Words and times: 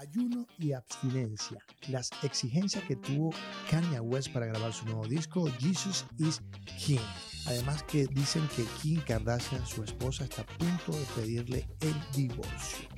ayuno 0.00 0.46
y 0.58 0.72
abstinencia, 0.72 1.62
las 1.88 2.10
exigencias 2.22 2.82
que 2.84 2.96
tuvo 2.96 3.34
Kanye 3.70 4.00
West 4.00 4.32
para 4.32 4.46
grabar 4.46 4.72
su 4.72 4.86
nuevo 4.86 5.06
disco 5.06 5.46
Jesus 5.58 6.06
is 6.18 6.40
King. 6.78 6.98
Además 7.46 7.82
que 7.82 8.06
dicen 8.06 8.48
que 8.56 8.64
Kim 8.80 9.00
Kardashian, 9.02 9.64
su 9.66 9.84
esposa, 9.84 10.24
está 10.24 10.42
a 10.42 10.46
punto 10.46 10.92
de 10.92 11.04
pedirle 11.16 11.68
el 11.80 11.94
divorcio. 12.14 12.88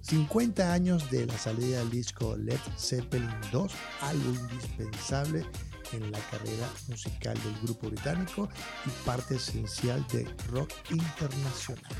50 0.00 0.72
años 0.72 1.10
de 1.10 1.26
la 1.26 1.36
salida 1.36 1.78
del 1.80 1.90
disco 1.90 2.34
Led 2.36 2.60
Zeppelin 2.78 3.30
2, 3.52 3.72
algo 4.02 4.30
indispensable 4.30 5.44
en 5.92 6.10
la 6.10 6.18
carrera 6.30 6.68
musical 6.88 7.34
del 7.42 7.60
grupo 7.62 7.88
británico 7.88 8.48
y 8.86 9.04
parte 9.04 9.36
esencial 9.36 10.04
de 10.08 10.24
rock 10.50 10.70
internacional. 10.90 11.92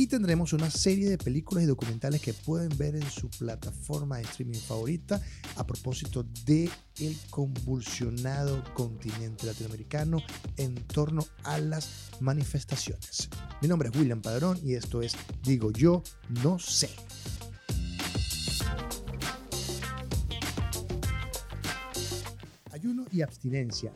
Y 0.00 0.06
tendremos 0.06 0.54
una 0.54 0.70
serie 0.70 1.10
de 1.10 1.18
películas 1.18 1.64
y 1.64 1.66
documentales 1.66 2.22
que 2.22 2.32
pueden 2.32 2.70
ver 2.78 2.96
en 2.96 3.10
su 3.10 3.28
plataforma 3.28 4.16
de 4.16 4.22
streaming 4.22 4.58
favorita 4.58 5.20
a 5.56 5.66
propósito 5.66 6.24
de 6.46 6.70
el 7.00 7.18
convulsionado 7.28 8.64
continente 8.72 9.44
latinoamericano 9.44 10.22
en 10.56 10.74
torno 10.86 11.26
a 11.44 11.58
las 11.58 12.08
manifestaciones. 12.18 13.28
Mi 13.60 13.68
nombre 13.68 13.90
es 13.90 13.94
William 13.94 14.22
Padrón 14.22 14.58
y 14.64 14.72
esto 14.72 15.02
es 15.02 15.14
Digo 15.42 15.70
Yo 15.70 16.02
No 16.42 16.58
Sé. 16.58 16.88
Ayuno 22.72 23.04
y 23.12 23.20
abstinencia 23.20 23.92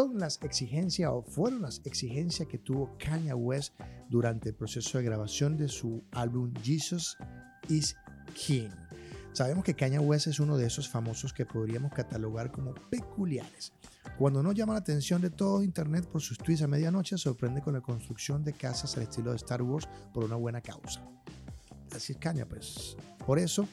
son 0.00 0.18
las 0.18 0.40
exigencias 0.42 1.10
o 1.12 1.22
fueron 1.22 1.60
las 1.60 1.82
exigencias 1.84 2.48
que 2.48 2.56
tuvo 2.56 2.96
Kanye 2.98 3.34
West 3.34 3.74
durante 4.08 4.48
el 4.48 4.54
proceso 4.54 4.96
de 4.96 5.04
grabación 5.04 5.58
de 5.58 5.68
su 5.68 6.02
álbum 6.12 6.54
Jesus 6.62 7.18
is 7.68 7.94
King. 8.32 8.70
Sabemos 9.34 9.62
que 9.62 9.74
Kanye 9.74 9.98
West 9.98 10.28
es 10.28 10.40
uno 10.40 10.56
de 10.56 10.66
esos 10.66 10.88
famosos 10.88 11.34
que 11.34 11.44
podríamos 11.44 11.92
catalogar 11.92 12.50
como 12.50 12.72
peculiares. 12.88 13.74
Cuando 14.18 14.42
no 14.42 14.52
llama 14.52 14.72
la 14.72 14.78
atención 14.78 15.20
de 15.20 15.28
todo 15.28 15.62
Internet 15.62 16.06
por 16.06 16.22
sus 16.22 16.38
tweets 16.38 16.62
a 16.62 16.66
medianoche, 16.66 17.18
sorprende 17.18 17.60
con 17.60 17.74
la 17.74 17.82
construcción 17.82 18.42
de 18.42 18.54
casas 18.54 18.96
al 18.96 19.02
estilo 19.02 19.32
de 19.32 19.36
Star 19.36 19.60
Wars 19.60 19.86
por 20.14 20.24
una 20.24 20.36
buena 20.36 20.62
causa. 20.62 21.04
Así 21.94 22.14
es 22.14 22.18
Kanye, 22.18 22.46
pues. 22.46 22.96
Por 23.26 23.38
eso, 23.38 23.68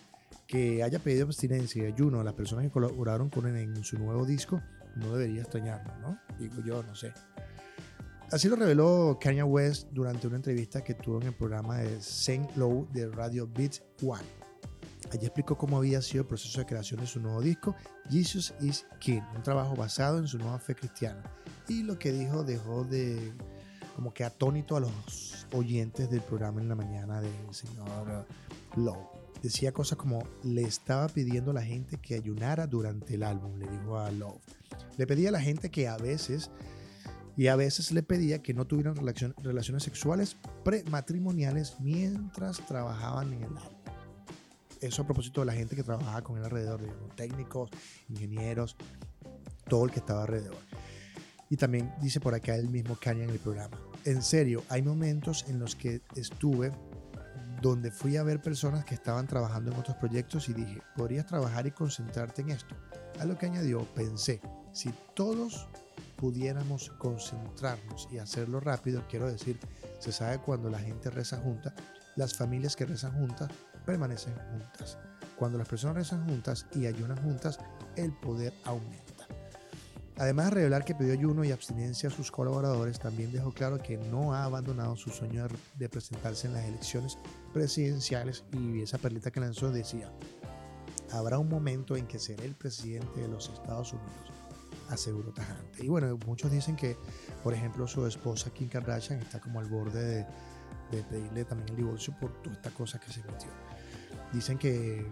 que 0.46 0.84
haya 0.84 1.00
pedido 1.00 1.26
abstinencia 1.26 1.84
y 1.84 1.86
ayuno 1.86 2.20
a 2.20 2.26
las 2.26 2.34
personas 2.34 2.66
que 2.66 2.72
colaboraron 2.72 3.30
con 3.30 3.48
él 3.48 3.56
en 3.56 3.84
su 3.86 3.98
nuevo 3.98 4.26
disco, 4.26 4.62
no 4.98 5.14
debería 5.14 5.42
extrañarnos, 5.42 6.00
¿no? 6.00 6.20
Digo 6.40 6.62
yo, 6.66 6.84
no 6.84 6.96
sé. 6.96 7.14
Así 8.32 8.50
lo 8.50 8.58
reveló 8.58 9.18
Kanye 9.22 9.44
West 9.44 9.88
durante 9.92 10.28
una 10.28 10.36
entrevista 10.36 10.84
que 10.84 10.94
tuvo 10.94 11.22
en 11.22 11.28
el 11.28 11.34
programa 11.34 11.78
de 11.78 12.02
Saint 12.02 12.56
Low 12.58 12.88
de 12.92 13.08
Radio 13.08 13.48
Beat 13.48 13.82
One. 14.02 14.24
Allí 15.14 15.26
explicó 15.26 15.58
cómo 15.58 15.78
había 15.78 16.02
sido 16.02 16.24
el 16.24 16.28
proceso 16.28 16.60
de 16.60 16.66
creación 16.66 17.00
de 17.00 17.08
su 17.08 17.22
nuevo 17.22 17.42
disco, 17.42 17.76
Jesus 18.10 18.54
is 18.60 18.86
King, 19.00 19.22
un 19.34 19.44
trabajo 19.44 19.76
basado 19.76 20.18
en 20.18 20.28
su 20.28 20.38
nueva 20.38 20.60
fe 20.60 20.76
cristiana. 20.76 21.24
Y 21.70 21.84
lo 21.84 21.98
que 21.98 22.12
dijo 22.12 22.44
dejó 22.44 22.84
de 22.84 23.32
como 23.96 24.14
que 24.14 24.26
atónito 24.26 24.76
a 24.76 24.82
los 24.82 25.48
oyentes 25.54 26.10
del 26.10 26.22
programa 26.22 26.62
en 26.62 26.68
la 26.68 26.76
mañana 26.76 27.22
del 27.22 27.54
señor 27.54 28.28
Lowe 28.76 29.18
decía 29.42 29.72
cosas 29.72 29.98
como 29.98 30.24
le 30.44 30.64
estaba 30.64 31.08
pidiendo 31.08 31.52
a 31.52 31.56
la 31.56 31.62
gente 31.62 31.98
que 31.98 32.16
ayunara 32.16 32.68
durante 32.68 33.16
el 33.16 33.24
álbum, 33.24 33.58
le 33.58 33.68
dijo 33.68 33.98
a 33.98 34.12
Love. 34.12 34.42
Le 34.98 35.08
pedía 35.08 35.30
a 35.30 35.32
la 35.32 35.42
gente 35.42 35.70
que 35.70 35.88
a 35.88 35.98
veces, 35.98 36.52
y 37.36 37.48
a 37.48 37.56
veces 37.56 37.92
le 37.92 38.04
pedía 38.04 38.42
que 38.42 38.54
no 38.54 38.66
tuvieran 38.66 38.96
relaciones 38.96 39.84
sexuales 39.84 40.36
prematrimoniales 40.64 41.76
mientras 41.80 42.66
trabajaban 42.66 43.32
en 43.34 43.44
el 43.44 43.58
álbum. 43.58 43.78
Eso 44.82 45.04
a 45.04 45.06
propósito 45.06 45.42
de 45.42 45.48
la 45.48 45.54
gente 45.54 45.76
que 45.76 45.84
trabajaba 45.84 46.22
con 46.22 46.38
él 46.38 46.44
alrededor, 46.44 46.82
de 46.82 46.92
técnicos, 47.16 47.70
ingenieros, 48.10 48.76
todo 49.68 49.86
el 49.86 49.92
que 49.92 50.00
estaba 50.00 50.24
alrededor. 50.24 50.58
Y 51.50 51.58
también 51.58 51.94
dice 52.02 52.20
por 52.20 52.34
acá 52.34 52.56
el 52.56 52.70
mismo 52.70 52.98
Kanye 53.00 53.24
en 53.24 53.30
el 53.30 53.40
programa. 53.40 53.80
En 54.04 54.22
serio, 54.22 54.64
hay 54.70 54.82
momentos 54.82 55.46
en 55.48 55.60
los 55.60 55.76
que 55.76 56.02
estuve 56.16 56.72
donde 57.62 57.92
fui 57.92 58.18
a 58.18 58.24
ver 58.24 58.42
personas 58.42 58.86
que 58.86 58.96
estaban 58.96 59.28
trabajando 59.28 59.72
en 59.72 59.80
otros 59.80 59.98
proyectos 59.98 60.48
y 60.50 60.54
dije, 60.54 60.82
podrías 60.96 61.26
trabajar 61.26 61.66
y 61.66 61.72
concentrarte 61.72 62.42
en 62.42 62.52
esto. 62.52 62.76
A 63.20 63.26
lo 63.26 63.38
que 63.38 63.48
añadió, 63.48 63.84
pensé, 63.96 64.42
si 64.78 64.94
todos 65.16 65.68
pudiéramos 66.18 66.92
concentrarnos 67.00 68.08
y 68.12 68.20
hacerlo 68.20 68.60
rápido, 68.60 69.04
quiero 69.10 69.26
decir, 69.26 69.60
se 70.00 70.12
sabe 70.12 70.38
cuando 70.38 70.70
la 70.70 70.78
gente 70.78 71.10
reza 71.10 71.38
junta, 71.38 71.74
las 72.16 72.36
familias 72.36 72.76
que 72.76 72.86
rezan 72.86 73.12
juntas 73.14 73.50
permanecen 73.88 74.36
juntas. 74.52 75.00
Cuando 75.36 75.58
las 75.58 75.68
personas 75.68 75.96
rezan 75.96 76.28
juntas 76.30 76.68
y 76.76 76.86
ayunan 76.86 77.18
juntas, 77.24 77.60
el 77.96 78.14
poder 78.14 78.54
aumenta. 78.66 79.26
Además 80.20 80.46
de 80.46 80.52
revelar 80.52 80.86
que 80.86 80.94
pidió 80.94 81.14
ayuno 81.14 81.44
y 81.44 81.52
abstinencia 81.52 82.10
a 82.10 82.12
sus 82.12 82.30
colaboradores, 82.30 83.00
también 83.00 83.32
dejó 83.32 83.52
claro 83.54 83.80
que 83.80 83.98
no 83.98 84.36
ha 84.36 84.44
abandonado 84.44 84.96
su 84.96 85.10
sueño 85.10 85.48
de 85.76 85.90
presentarse 85.90 86.46
en 86.46 86.54
las 86.54 86.66
elecciones 86.66 87.18
presidenciales 87.52 88.44
y 88.52 88.82
esa 88.84 89.00
perlita 89.00 89.32
que 89.32 89.40
lanzó 89.40 89.72
decía, 89.72 90.12
habrá 91.12 91.40
un 91.40 91.50
momento 91.50 91.96
en 91.96 92.06
que 92.08 92.20
seré 92.20 92.46
el 92.46 92.56
presidente 92.56 93.22
de 93.22 93.28
los 93.28 93.50
Estados 93.50 93.94
Unidos, 93.94 94.37
aseguró 94.90 95.32
tajante. 95.32 95.84
Y 95.86 95.88
bueno, 95.88 96.18
muchos 96.26 96.52
dicen 96.52 96.76
que, 96.76 96.98
por 97.44 97.54
ejemplo, 97.54 97.88
su 97.88 98.06
esposa 98.06 98.50
Kim 98.52 98.70
Kardashian 98.70 99.20
está 99.20 99.40
como 99.40 99.60
al 99.60 99.68
borde 99.68 100.04
de, 100.04 100.26
de 100.92 101.04
pedirle 101.04 101.46
también 101.46 101.70
el 101.70 101.76
divorcio 101.76 102.16
por 102.20 102.32
toda 102.42 102.56
esta 102.56 102.72
cosa 102.72 103.00
que 103.00 103.12
se 103.12 103.22
metió. 103.24 103.50
Dicen 104.34 104.58
que 104.58 105.06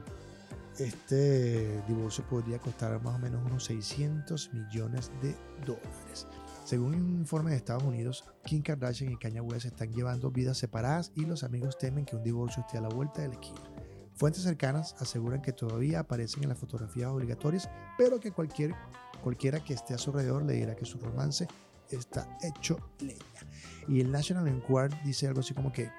este 0.80 1.82
divorcio 1.88 2.26
podría 2.26 2.60
costar 2.60 3.02
más 3.02 3.16
o 3.16 3.20
menos 3.20 3.46
unos 3.46 3.64
600 3.66 4.54
millones 4.54 5.12
de 5.22 5.36
dólares. 5.66 6.28
Según 6.66 6.96
un 6.96 7.20
informe 7.20 7.52
de 7.52 7.58
Estados 7.58 7.84
Unidos, 7.84 8.26
Kim 8.44 8.62
Kardashian 8.64 9.12
y 9.12 9.18
Kanye 9.18 9.40
West 9.40 9.66
están 9.66 9.94
llevando 9.94 10.32
vidas 10.32 10.58
separadas 10.58 11.12
y 11.16 11.26
los 11.26 11.44
amigos 11.44 11.78
temen 11.78 12.06
que 12.06 12.16
un 12.16 12.24
divorcio 12.24 12.62
esté 12.62 12.78
a 12.78 12.82
la 12.82 12.90
vuelta 12.90 13.22
de 13.22 13.28
la 13.30 13.36
esquina. 13.36 13.62
Fuentes 14.16 14.44
cercanas 14.44 14.96
aseguran 15.00 15.42
que 15.42 15.54
todavía 15.54 16.00
aparecen 16.00 16.44
en 16.44 16.50
las 16.50 16.58
fotografías 16.58 17.10
obligatorias, 17.10 17.70
pero 17.98 18.20
que 18.20 18.32
cualquier, 18.32 18.74
cualquiera 19.22 19.64
que 19.64 19.74
esté 19.74 19.94
a 19.94 19.98
su 19.98 20.12
alrededor 20.12 20.44
le 20.44 20.54
dirá 20.54 20.76
que 20.76 20.86
su 20.86 20.98
romance 21.00 21.48
está 21.90 22.28
hecho 22.42 22.78
leña. 23.00 23.20
Y 23.88 24.02
el 24.02 24.12
National 24.12 24.48
Enquirer 24.48 24.92
dice 25.04 25.28
algo 25.28 25.42
así 25.42 25.54
como 25.54 25.72
que 25.72 25.92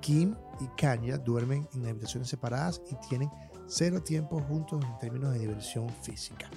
Kim 0.00 0.34
y 0.60 0.66
Kanye 0.80 1.18
duermen 1.18 1.68
en 1.74 1.86
habitaciones 1.86 2.28
separadas 2.28 2.80
y 2.90 2.96
tienen 3.08 3.30
cero 3.66 4.02
tiempo 4.02 4.40
juntos 4.40 4.84
en 4.84 4.98
términos 4.98 5.32
de 5.32 5.40
diversión 5.40 5.88
física. 6.02 6.50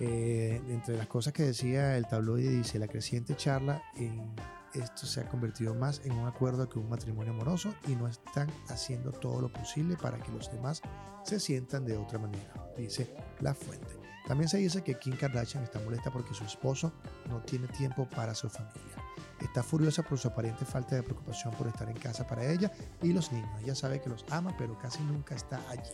Eh, 0.00 0.60
entre 0.68 0.96
las 0.96 1.06
cosas 1.06 1.34
que 1.34 1.42
decía 1.42 1.96
el 1.98 2.06
tabloide 2.06 2.48
dice 2.48 2.78
la 2.78 2.88
creciente 2.88 3.36
charla 3.36 3.82
en 3.96 4.34
esto 4.72 5.04
se 5.04 5.20
ha 5.20 5.28
convertido 5.28 5.74
más 5.74 6.00
en 6.04 6.12
un 6.12 6.26
acuerdo 6.26 6.68
que 6.68 6.78
un 6.78 6.88
matrimonio 6.88 7.32
amoroso 7.32 7.74
y 7.88 7.96
no 7.96 8.08
están 8.08 8.48
haciendo 8.68 9.10
todo 9.10 9.40
lo 9.40 9.52
posible 9.52 9.96
para 9.96 10.18
que 10.18 10.30
los 10.32 10.50
demás 10.50 10.80
se 11.24 11.40
sientan 11.40 11.84
de 11.84 11.96
otra 11.96 12.18
manera, 12.18 12.54
dice 12.76 13.14
la 13.40 13.54
fuente. 13.54 14.09
También 14.30 14.48
se 14.48 14.58
dice 14.58 14.84
que 14.84 14.94
Kim 14.94 15.16
Kardashian 15.16 15.64
está 15.64 15.80
molesta 15.80 16.12
porque 16.12 16.34
su 16.34 16.44
esposo 16.44 16.92
no 17.28 17.40
tiene 17.40 17.66
tiempo 17.66 18.08
para 18.08 18.32
su 18.32 18.48
familia. 18.48 19.02
Está 19.40 19.60
furiosa 19.60 20.04
por 20.04 20.18
su 20.20 20.28
aparente 20.28 20.64
falta 20.64 20.94
de 20.94 21.02
preocupación 21.02 21.52
por 21.54 21.66
estar 21.66 21.90
en 21.90 21.96
casa 21.96 22.24
para 22.24 22.46
ella 22.46 22.70
y 23.02 23.12
los 23.12 23.32
niños. 23.32 23.50
Ella 23.60 23.74
sabe 23.74 24.00
que 24.00 24.08
los 24.08 24.24
ama, 24.30 24.54
pero 24.56 24.78
casi 24.78 25.02
nunca 25.02 25.34
está 25.34 25.60
allí, 25.68 25.90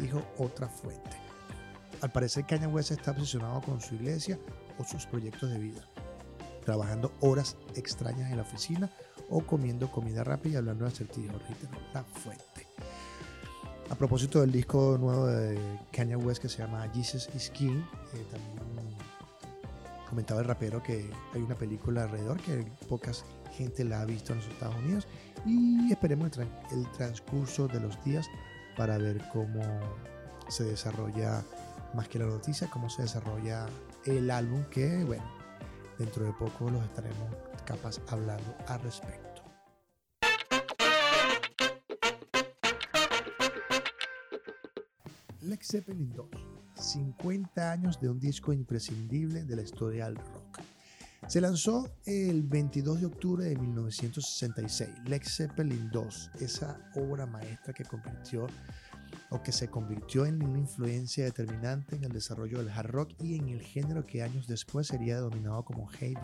dijo 0.00 0.20
otra 0.36 0.66
fuente. 0.68 1.16
Al 2.00 2.10
parecer 2.10 2.44
Kanye 2.44 2.66
West 2.66 2.90
está 2.90 3.12
obsesionado 3.12 3.60
con 3.60 3.80
su 3.80 3.94
iglesia 3.94 4.36
o 4.78 4.84
sus 4.84 5.06
proyectos 5.06 5.48
de 5.50 5.60
vida, 5.60 5.88
trabajando 6.64 7.12
horas 7.20 7.56
extrañas 7.76 8.32
en 8.32 8.38
la 8.38 8.42
oficina 8.42 8.90
o 9.30 9.46
comiendo 9.46 9.92
comida 9.92 10.24
rápida 10.24 10.54
y 10.54 10.56
hablando 10.56 10.86
de 10.86 10.90
acertijos, 10.90 11.40
la 11.94 12.02
fuente. 12.02 12.55
A 13.88 13.94
propósito 13.94 14.40
del 14.40 14.50
disco 14.50 14.98
nuevo 14.98 15.26
de 15.26 15.58
Kanye 15.92 16.16
West 16.16 16.42
que 16.42 16.48
se 16.48 16.58
llama 16.58 16.88
Jesus 16.92 17.28
is 17.34 17.50
King, 17.50 17.82
eh, 18.14 18.26
también 18.30 18.96
comentaba 20.08 20.40
el 20.40 20.46
rapero 20.46 20.82
que 20.82 21.10
hay 21.34 21.42
una 21.42 21.54
película 21.54 22.04
alrededor 22.04 22.40
que 22.40 22.66
pocas 22.88 23.24
gente 23.52 23.84
la 23.84 24.02
ha 24.02 24.04
visto 24.04 24.32
en 24.32 24.38
los 24.38 24.48
Estados 24.48 24.76
Unidos 24.76 25.06
y 25.44 25.90
esperemos 25.92 26.30
el, 26.38 26.90
transcurso 26.96 27.68
de 27.68 27.80
los 27.80 28.02
días 28.04 28.26
para 28.76 28.98
ver 28.98 29.22
cómo 29.32 29.62
se 30.48 30.64
desarrolla 30.64 31.42
más 31.94 32.08
que 32.08 32.18
la 32.18 32.26
noticia, 32.26 32.68
cómo 32.70 32.90
se 32.90 33.02
desarrolla 33.02 33.66
el 34.04 34.30
álbum 34.30 34.64
que, 34.64 35.04
bueno, 35.04 35.24
dentro 35.98 36.24
de 36.24 36.32
poco 36.32 36.70
los 36.70 36.84
estaremos 36.84 37.34
capaz 37.64 38.00
hablando 38.08 38.54
al 38.66 38.80
respecto. 38.80 39.25
Lex 45.46 45.68
Zeppelin 45.68 46.12
2 46.12 46.26
50 46.74 47.72
años 47.72 48.00
de 48.00 48.08
un 48.08 48.18
disco 48.18 48.52
imprescindible 48.52 49.44
de 49.44 49.56
la 49.56 49.62
historia 49.62 50.06
del 50.06 50.16
rock. 50.16 50.60
Se 51.28 51.40
lanzó 51.40 51.88
el 52.04 52.42
22 52.42 53.00
de 53.00 53.06
octubre 53.06 53.44
de 53.44 53.56
1966, 53.56 54.90
Lex 55.06 55.36
Zeppelin 55.36 55.90
II, 55.92 56.44
esa 56.44 56.78
obra 56.96 57.26
maestra 57.26 57.72
que 57.72 57.84
convirtió 57.84 58.46
o 59.30 59.42
que 59.42 59.52
se 59.52 59.68
convirtió 59.68 60.26
en 60.26 60.42
una 60.42 60.58
influencia 60.58 61.24
determinante 61.24 61.96
en 61.96 62.04
el 62.04 62.12
desarrollo 62.12 62.58
del 62.58 62.70
hard 62.70 62.90
rock 62.90 63.12
y 63.20 63.36
en 63.36 63.48
el 63.48 63.62
género 63.62 64.04
que 64.04 64.22
años 64.22 64.46
después 64.46 64.88
sería 64.88 65.16
denominado 65.16 65.64
como 65.64 65.86
heavy 65.86 66.16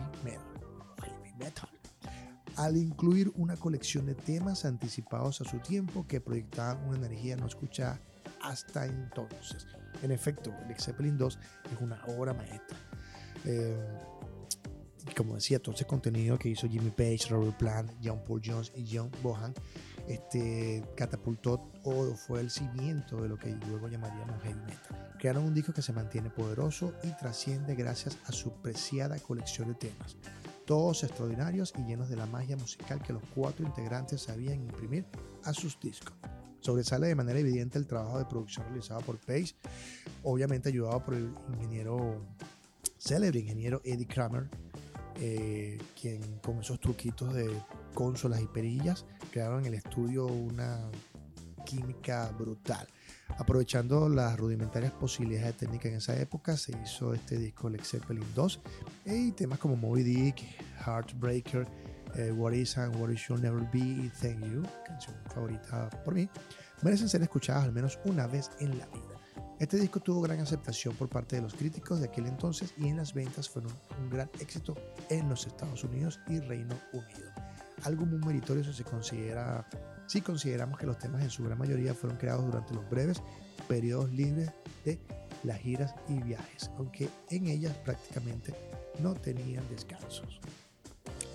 metal. 1.39 1.69
Al 2.57 2.77
incluir 2.77 3.31
una 3.35 3.57
colección 3.57 4.05
de 4.05 4.15
temas 4.15 4.65
anticipados 4.65 5.41
a 5.41 5.45
su 5.45 5.57
tiempo 5.59 6.05
que 6.07 6.21
proyectaban 6.21 6.85
una 6.87 6.97
energía 6.97 7.35
no 7.35 7.47
escuchada 7.47 7.99
hasta 8.43 8.85
entonces. 8.85 9.67
En 10.01 10.11
efecto, 10.11 10.53
el 10.69 10.79
Zeppelin 10.79 11.17
2 11.17 11.39
es 11.71 11.81
una 11.81 12.03
obra 12.05 12.33
maestra. 12.33 12.77
Eh, 13.45 13.75
como 15.15 15.35
decía, 15.35 15.59
todo 15.59 15.75
ese 15.75 15.85
contenido 15.85 16.37
que 16.37 16.49
hizo 16.49 16.67
Jimmy 16.67 16.89
Page, 16.89 17.27
Robert 17.29 17.57
Plant, 17.57 17.91
John 18.03 18.23
Paul 18.25 18.41
Jones 18.43 18.71
y 18.75 18.95
John 18.95 19.11
Bohan 19.21 19.53
este, 20.07 20.83
catapultó 20.95 21.71
o 21.83 22.15
fue 22.15 22.41
el 22.41 22.49
cimiento 22.49 23.21
de 23.21 23.29
lo 23.29 23.37
que 23.37 23.55
luego 23.67 23.87
llamaríamos 23.87 24.41
heavy 24.43 24.59
metal. 24.61 25.13
Crearon 25.19 25.43
un 25.43 25.53
disco 25.53 25.73
que 25.73 25.81
se 25.81 25.93
mantiene 25.93 26.29
poderoso 26.29 26.93
y 27.03 27.09
trasciende 27.17 27.75
gracias 27.75 28.17
a 28.25 28.31
su 28.31 28.51
preciada 28.61 29.17
colección 29.19 29.69
de 29.69 29.75
temas, 29.75 30.17
todos 30.65 31.03
extraordinarios 31.03 31.73
y 31.77 31.83
llenos 31.83 32.09
de 32.09 32.15
la 32.15 32.25
magia 32.25 32.57
musical 32.57 33.01
que 33.01 33.13
los 33.13 33.23
cuatro 33.33 33.65
integrantes 33.65 34.23
sabían 34.23 34.61
imprimir 34.61 35.05
a 35.43 35.53
sus 35.53 35.79
discos. 35.79 36.13
Sobresale 36.63 37.07
de 37.07 37.15
manera 37.15 37.37
evidente 37.39 37.77
el 37.77 37.85
trabajo 37.85 38.19
de 38.19 38.25
producción 38.25 38.65
realizado 38.67 39.01
por 39.01 39.17
Page, 39.17 39.53
obviamente 40.23 40.69
ayudado 40.69 41.03
por 41.03 41.13
el 41.13 41.33
ingeniero, 41.51 42.25
célebre 42.97 43.39
ingeniero 43.41 43.81
Eddie 43.83 44.07
Kramer, 44.07 44.49
eh, 45.19 45.77
quien 45.99 46.21
con 46.39 46.59
esos 46.59 46.79
truquitos 46.79 47.33
de 47.33 47.49
consolas 47.93 48.41
y 48.41 48.47
perillas 48.47 49.05
crearon 49.29 49.59
en 49.59 49.65
el 49.65 49.73
estudio 49.73 50.25
una 50.25 50.89
química 51.65 52.31
brutal. 52.39 52.87
Aprovechando 53.37 54.07
las 54.07 54.39
rudimentarias 54.39 54.93
posibilidades 54.93 55.47
de 55.47 55.65
técnica 55.65 55.89
en 55.89 55.95
esa 55.95 56.17
época, 56.17 56.55
se 56.55 56.71
hizo 56.81 57.13
este 57.13 57.37
disco 57.37 57.69
Lex 57.69 57.89
Zeppelin 57.89 58.25
2 58.35 58.61
y 59.05 59.31
temas 59.31 59.59
como 59.59 59.75
Moby 59.75 60.03
Dick, 60.03 60.37
Heartbreaker, 60.85 61.67
eh, 62.15 62.31
What 62.31 62.53
Is 62.53 62.77
and 62.77 62.95
What 62.95 63.09
Is 63.09 63.19
Should 63.19 63.41
Never 63.41 63.61
Be 63.71 64.09
Thank 64.21 64.45
You, 64.45 64.63
canción 64.85 65.15
favorita 65.33 65.89
por 66.03 66.15
mí, 66.15 66.29
merecen 66.81 67.09
ser 67.09 67.21
escuchadas 67.21 67.63
al 67.63 67.71
menos 67.71 67.99
una 68.05 68.27
vez 68.27 68.51
en 68.59 68.77
la 68.77 68.85
vida. 68.87 69.13
Este 69.59 69.77
disco 69.77 69.99
tuvo 69.99 70.21
gran 70.21 70.39
aceptación 70.39 70.95
por 70.95 71.07
parte 71.09 71.37
de 71.37 71.41
los 71.41 71.53
críticos 71.53 71.99
de 71.99 72.07
aquel 72.07 72.25
entonces 72.25 72.73
y 72.77 72.87
en 72.87 72.97
las 72.97 73.13
ventas 73.13 73.49
fue 73.49 73.61
un, 73.61 74.09
gran 74.09 74.29
éxito 74.39 74.75
en 75.09 75.29
los 75.29 75.47
Estados 75.47 75.83
Unidos 75.83 76.19
y 76.27 76.39
Reino 76.39 76.75
Unido. 76.91 77.31
Algo 77.83 78.05
muy 78.05 78.19
meritorio 78.19 78.63
si 78.63 78.73
se 78.73 78.83
considera, 78.83 79.65
si 80.07 80.21
consideramos 80.21 80.77
que 80.77 80.85
los 80.85 80.97
temas 80.97 81.21
en 81.21 81.29
su 81.29 81.43
gran 81.43 81.57
mayoría 81.57 81.93
fueron 81.93 82.17
creados 82.17 82.45
durante 82.45 82.73
los 82.73 82.89
breves 82.89 83.21
periodos 83.67 84.11
libres 84.11 84.51
de 84.83 84.99
las 85.43 85.59
giras 85.59 85.95
y 86.09 86.21
viajes, 86.21 86.69
aunque 86.77 87.09
en 87.29 87.47
ellas 87.47 87.75
prácticamente 87.85 88.53
no 88.99 89.13
tenían 89.13 89.63
descansos. 89.69 90.41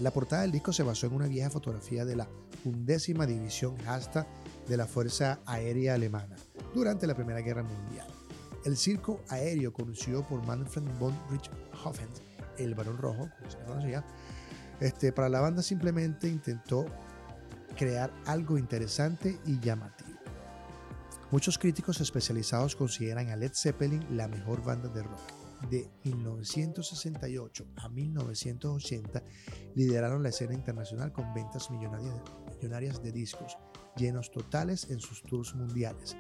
La 0.00 0.12
portada 0.12 0.43
del 0.43 0.53
disco 0.53 0.73
se 0.73 0.85
basó 0.85 1.09
en 1.09 1.15
una 1.15 1.27
vieja 1.27 1.50
fotografía 1.50 2.05
de 2.05 2.15
la 2.15 2.29
undécima 2.65 3.27
división 3.27 3.77
Hasta 3.87 4.29
de 4.69 4.77
la 4.77 4.87
Fuerza 4.87 5.41
Aérea 5.45 5.95
Alemana 5.95 6.37
durante 6.73 7.06
la 7.06 7.15
Primera 7.15 7.41
Guerra 7.41 7.65
Mundial. 7.65 8.06
El 8.65 8.77
circo 8.77 9.21
aéreo 9.29 9.73
conocido 9.73 10.25
por 10.25 10.45
Manfred 10.47 10.85
von 11.00 11.19
Richthofen, 11.31 12.09
el 12.59 12.75
Barón 12.75 12.99
Rojo, 12.99 13.29
como 13.39 13.50
se 13.50 13.59
conocía, 13.59 14.05
este, 14.81 15.12
para 15.12 15.29
la 15.29 15.41
banda 15.41 15.62
simplemente 15.62 16.29
intentó 16.29 16.85
crear 17.77 18.12
algo 18.27 18.56
interesante 18.56 19.41
y 19.47 19.59
llamativo. 19.59 20.19
Muchos 21.33 21.59
críticos 21.59 22.00
especializados 22.00 22.77
consideran 22.77 23.31
a 23.31 23.37
Led 23.37 23.53
Zeppelin 23.53 24.17
la 24.17 24.29
mejor 24.29 24.62
banda 24.62 24.89
de 24.89 25.03
rock. 25.03 25.48
De 25.71 25.91
1968 26.05 27.67
a 27.77 27.89
1980 27.89 29.23
lideraron 29.75 30.23
la 30.23 30.29
escena 30.31 30.55
internacional 30.55 31.13
con 31.13 31.35
ventas 31.35 31.71
millonarias, 31.71 33.03
de 33.03 33.13
discos, 33.13 33.59
llenos 33.97 34.31
totales 34.31 34.89
en 34.91 35.01
sus 35.01 35.23
tours 35.23 35.55
mundiales, 35.55 36.17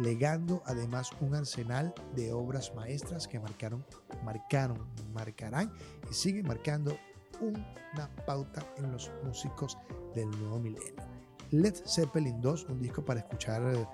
legando 0.00 0.62
además 0.66 1.10
un 1.20 1.34
arsenal 1.34 1.94
de 2.14 2.32
obras 2.32 2.74
maestras 2.74 3.28
que 3.28 3.40
marcaron, 3.40 3.84
marcaron, 4.24 4.88
marcarán 5.12 5.72
y 6.10 6.14
siguen 6.14 6.46
marcando 6.46 6.96
una 7.40 8.08
pauta 8.24 8.66
en 8.78 8.92
los 8.92 9.10
músicos 9.24 9.76
del 10.14 10.30
nuevo 10.30 10.58
milenio. 10.58 10.94
Led 11.50 11.74
Zeppelin 11.86 12.40
2, 12.40 12.66
un 12.70 12.80
disco 12.80 13.04
para 13.04 13.20
escuchar 13.20 13.62
eh, 13.74 13.86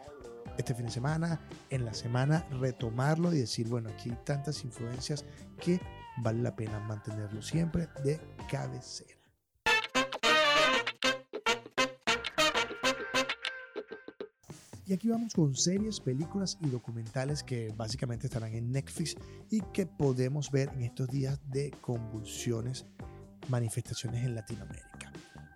este 0.58 0.74
fin 0.74 0.86
de 0.86 0.92
semana, 0.92 1.40
en 1.70 1.84
la 1.84 1.94
semana 1.94 2.46
retomarlo 2.50 3.32
y 3.32 3.38
decir, 3.38 3.68
bueno, 3.68 3.90
aquí 3.90 4.10
hay 4.10 4.18
tantas 4.24 4.64
influencias 4.64 5.24
que 5.60 5.80
vale 6.18 6.42
la 6.42 6.54
pena 6.54 6.78
mantenerlo 6.80 7.42
siempre 7.42 7.88
de 8.04 8.20
cabecera. 8.50 9.22
Y 14.84 14.94
aquí 14.94 15.08
vamos 15.08 15.32
con 15.32 15.56
series, 15.56 16.00
películas 16.00 16.58
y 16.60 16.68
documentales 16.68 17.42
que 17.42 17.72
básicamente 17.74 18.26
estarán 18.26 18.52
en 18.52 18.72
Netflix 18.72 19.16
y 19.48 19.62
que 19.72 19.86
podemos 19.86 20.50
ver 20.50 20.68
en 20.74 20.82
estos 20.82 21.08
días 21.08 21.40
de 21.50 21.70
convulsiones, 21.80 22.84
manifestaciones 23.48 24.22
en 24.22 24.34
Latinoamérica. 24.34 25.12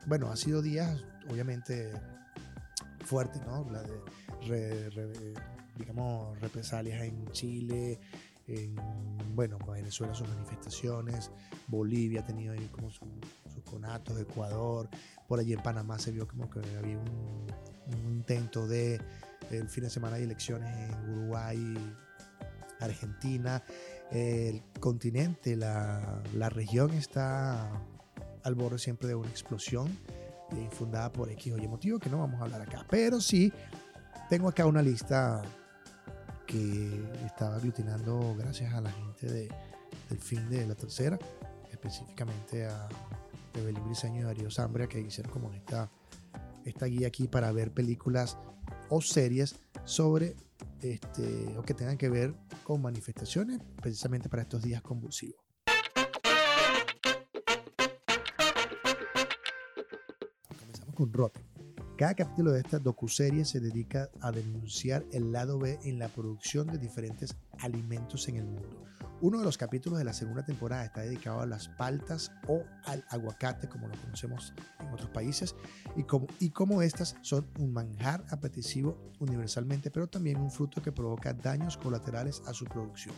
Bueno, 0.06 0.30
ha 0.30 0.36
sido 0.36 0.62
días 0.62 1.04
obviamente 1.28 1.92
fuertes, 3.04 3.42
¿no? 3.44 3.68
La 3.70 3.82
de, 3.82 4.00
digamos, 5.78 6.40
represalias 6.40 7.02
en 7.02 7.26
Chile, 7.32 8.00
en, 8.46 8.76
bueno, 9.34 9.58
Venezuela 9.58 10.14
sus 10.14 10.28
manifestaciones, 10.28 11.30
Bolivia 11.66 12.20
ha 12.20 12.24
tenido 12.24 12.52
ahí 12.52 12.68
como 12.70 12.90
sus 12.90 13.02
conatos, 13.64 14.18
Ecuador, 14.20 14.88
por 15.26 15.40
allí 15.40 15.52
en 15.52 15.62
Panamá 15.62 15.98
se 15.98 16.12
vio 16.12 16.26
como 16.26 16.48
que 16.48 16.60
había 16.76 16.98
un, 16.98 17.46
intento 18.08 18.66
de 18.66 19.00
el 19.50 19.68
fin 19.68 19.84
de 19.84 19.90
semana 19.90 20.16
de 20.16 20.24
elecciones 20.24 20.90
en 20.90 21.10
Uruguay, 21.10 21.74
Argentina, 22.80 23.62
el 24.10 24.62
continente, 24.80 25.54
la, 25.56 26.22
la 26.34 26.48
región 26.48 26.92
está 26.92 27.70
al 28.42 28.54
borde 28.54 28.78
siempre 28.78 29.08
de 29.08 29.14
una 29.14 29.28
explosión 29.28 29.88
infundada 30.52 31.12
por 31.12 31.30
X 31.30 31.52
o 31.52 31.58
Y 31.58 31.66
motivo 31.66 31.98
que 31.98 32.10
no 32.10 32.18
vamos 32.18 32.40
a 32.40 32.44
hablar 32.44 32.62
acá. 32.62 32.86
Pero 32.88 33.20
sí, 33.20 33.52
tengo 34.28 34.48
acá 34.48 34.66
una 34.66 34.82
lista 34.82 35.42
que 36.46 37.10
estaba 37.24 37.56
aglutinando 37.56 38.34
gracias 38.36 38.72
a 38.74 38.80
la 38.80 38.90
gente 38.90 39.26
de, 39.26 39.48
del 40.08 40.18
fin 40.18 40.48
de 40.48 40.66
la 40.66 40.74
tercera, 40.74 41.18
específicamente 41.70 42.66
a 42.66 42.88
Evelyn 43.54 43.84
Briseño 43.84 44.20
y 44.20 44.24
Darío 44.24 44.50
Zambria, 44.50 44.86
que 44.88 45.00
hicieron 45.00 45.32
como 45.32 45.52
esta, 45.52 45.90
esta 46.64 46.86
guía 46.86 47.08
aquí 47.08 47.28
para 47.28 47.52
ver 47.52 47.72
películas 47.72 48.36
o 48.88 49.00
series 49.00 49.56
sobre 49.84 50.36
este, 50.82 51.56
o 51.56 51.62
que 51.62 51.74
tengan 51.74 51.96
que 51.96 52.08
ver 52.08 52.34
con 52.64 52.82
manifestaciones, 52.82 53.60
precisamente 53.80 54.28
para 54.28 54.42
estos 54.42 54.62
días 54.62 54.82
convulsivos. 54.82 55.44
Comenzamos 60.58 60.94
con 60.94 61.12
Rotten. 61.12 61.45
Cada 61.96 62.12
capítulo 62.12 62.52
de 62.52 62.60
esta 62.60 62.78
docuserie 62.78 63.46
se 63.46 63.58
dedica 63.58 64.10
a 64.20 64.30
denunciar 64.30 65.06
el 65.12 65.32
lado 65.32 65.58
B 65.58 65.78
en 65.82 65.98
la 65.98 66.08
producción 66.08 66.66
de 66.66 66.76
diferentes 66.76 67.34
alimentos 67.60 68.28
en 68.28 68.36
el 68.36 68.44
mundo. 68.44 68.84
Uno 69.22 69.38
de 69.38 69.44
los 69.46 69.56
capítulos 69.56 69.98
de 69.98 70.04
la 70.04 70.12
segunda 70.12 70.44
temporada 70.44 70.84
está 70.84 71.00
dedicado 71.00 71.40
a 71.40 71.46
las 71.46 71.68
paltas 71.68 72.32
o 72.48 72.64
al 72.84 73.02
aguacate, 73.08 73.66
como 73.66 73.88
lo 73.88 73.98
conocemos 73.98 74.52
en 74.78 74.88
otros 74.88 75.08
países, 75.08 75.54
y 76.38 76.50
como, 76.50 76.82
estas 76.82 77.16
son 77.22 77.46
un 77.58 77.72
manjar 77.72 78.26
apetecivo 78.28 78.98
universalmente, 79.18 79.90
pero 79.90 80.06
también 80.06 80.36
un 80.36 80.50
fruto 80.50 80.82
que 80.82 80.92
provoca 80.92 81.32
daños 81.32 81.78
colaterales 81.78 82.42
a 82.46 82.52
su 82.52 82.66
producción. 82.66 83.14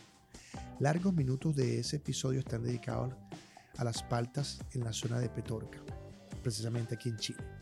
Largos 0.79 1.13
minutos 1.15 1.57
de 1.57 1.81
ese 1.81 1.97
episodio 1.97 2.39
están 2.39 2.63
dedicados 2.63 3.13
a 3.77 3.83
las 3.83 4.05
paltas 4.05 4.61
en 4.73 4.85
la 4.85 4.93
zona 4.93 5.19
de 5.19 5.29
Petorca, 5.29 5.81
precisamente 6.45 6.95
aquí 6.95 7.09
en 7.09 7.17
Chile 7.17 7.58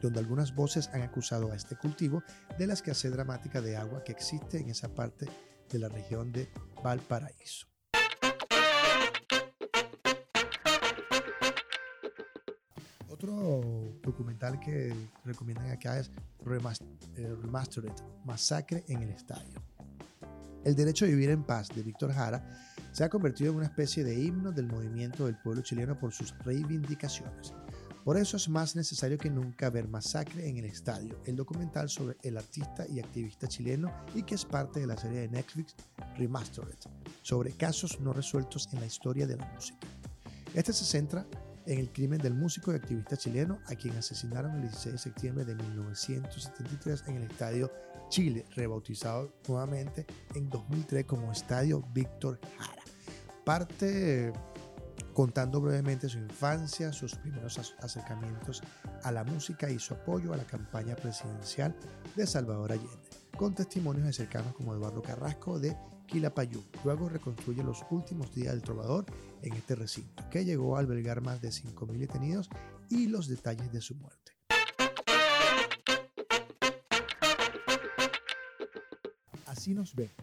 donde 0.00 0.20
algunas 0.20 0.54
voces 0.54 0.88
han 0.92 1.02
acusado 1.02 1.52
a 1.52 1.56
este 1.56 1.76
cultivo 1.76 2.22
de 2.58 2.66
la 2.66 2.74
escasez 2.74 3.12
dramática 3.12 3.60
de 3.60 3.76
agua 3.76 4.02
que 4.04 4.12
existe 4.12 4.58
en 4.58 4.70
esa 4.70 4.94
parte 4.94 5.26
de 5.70 5.78
la 5.78 5.88
región 5.88 6.32
de 6.32 6.48
Valparaíso. 6.82 7.66
Otro 13.08 13.98
documental 14.02 14.60
que 14.60 14.94
recomiendan 15.24 15.70
acá 15.70 15.98
es 15.98 16.08
eh, 16.08 17.34
Remastered, 17.42 17.92
Masacre 18.24 18.84
en 18.88 19.02
el 19.02 19.10
Estadio. 19.10 19.60
El 20.64 20.76
derecho 20.76 21.04
a 21.04 21.08
vivir 21.08 21.30
en 21.30 21.44
paz 21.44 21.68
de 21.74 21.82
Víctor 21.82 22.12
Jara 22.12 22.44
se 22.92 23.04
ha 23.04 23.08
convertido 23.08 23.50
en 23.50 23.56
una 23.56 23.66
especie 23.66 24.04
de 24.04 24.14
himno 24.14 24.52
del 24.52 24.66
movimiento 24.66 25.26
del 25.26 25.36
pueblo 25.36 25.62
chileno 25.62 25.98
por 25.98 26.12
sus 26.12 26.36
reivindicaciones. 26.44 27.54
Por 28.08 28.16
eso 28.16 28.38
es 28.38 28.48
más 28.48 28.74
necesario 28.74 29.18
que 29.18 29.28
nunca 29.28 29.68
ver 29.68 29.86
Masacre 29.86 30.48
en 30.48 30.56
el 30.56 30.64
Estadio, 30.64 31.20
el 31.26 31.36
documental 31.36 31.90
sobre 31.90 32.16
el 32.22 32.38
artista 32.38 32.86
y 32.88 33.00
activista 33.00 33.46
chileno 33.46 33.92
y 34.14 34.22
que 34.22 34.34
es 34.34 34.46
parte 34.46 34.80
de 34.80 34.86
la 34.86 34.96
serie 34.96 35.20
de 35.20 35.28
Netflix 35.28 35.74
Remastered, 36.16 36.78
sobre 37.20 37.52
casos 37.52 38.00
no 38.00 38.14
resueltos 38.14 38.70
en 38.72 38.80
la 38.80 38.86
historia 38.86 39.26
de 39.26 39.36
la 39.36 39.44
música. 39.52 39.86
Este 40.54 40.72
se 40.72 40.86
centra 40.86 41.26
en 41.66 41.80
el 41.80 41.92
crimen 41.92 42.18
del 42.18 42.32
músico 42.32 42.72
y 42.72 42.76
activista 42.76 43.14
chileno 43.14 43.58
a 43.66 43.74
quien 43.74 43.94
asesinaron 43.94 44.54
el 44.54 44.62
16 44.62 44.92
de 44.94 44.98
septiembre 44.98 45.44
de 45.44 45.54
1973 45.56 47.04
en 47.08 47.16
el 47.16 47.24
Estadio 47.24 47.70
Chile, 48.08 48.46
rebautizado 48.56 49.34
nuevamente 49.46 50.06
en 50.34 50.48
2003 50.48 51.04
como 51.04 51.30
Estadio 51.30 51.84
Víctor 51.92 52.40
Jara. 52.56 52.82
Parte 53.44 54.32
contando 55.18 55.60
brevemente 55.60 56.08
su 56.08 56.18
infancia, 56.18 56.92
sus 56.92 57.16
primeros 57.16 57.58
acercamientos 57.80 58.62
a 59.02 59.10
la 59.10 59.24
música 59.24 59.68
y 59.68 59.80
su 59.80 59.94
apoyo 59.94 60.32
a 60.32 60.36
la 60.36 60.44
campaña 60.44 60.94
presidencial 60.94 61.74
de 62.14 62.24
Salvador 62.24 62.70
Allende, 62.70 63.10
con 63.36 63.52
testimonios 63.52 64.06
de 64.06 64.12
cercanos 64.12 64.54
como 64.54 64.74
Eduardo 64.74 65.02
Carrasco 65.02 65.58
de 65.58 65.76
Quilapayún. 66.06 66.64
Luego 66.84 67.08
reconstruye 67.08 67.64
los 67.64 67.84
últimos 67.90 68.32
días 68.32 68.52
del 68.52 68.62
trovador 68.62 69.06
en 69.42 69.54
este 69.54 69.74
recinto, 69.74 70.22
que 70.30 70.44
llegó 70.44 70.76
a 70.76 70.78
albergar 70.78 71.20
más 71.20 71.40
de 71.40 71.48
5.000 71.48 71.98
detenidos 71.98 72.48
y 72.88 73.08
los 73.08 73.26
detalles 73.26 73.72
de 73.72 73.80
su 73.80 73.96
muerte. 73.96 74.34
Así 79.46 79.74
nos 79.74 79.96
ve. 79.96 80.14